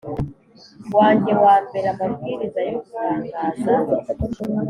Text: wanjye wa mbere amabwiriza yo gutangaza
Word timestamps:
wanjye 0.97 1.31
wa 1.43 1.55
mbere 1.65 1.87
amabwiriza 1.93 2.59
yo 2.67 2.71
gutangaza 2.77 3.73